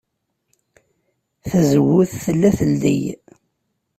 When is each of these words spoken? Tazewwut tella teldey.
Tazewwut 1.47 2.11
tella 2.23 2.49
teldey. 2.57 3.01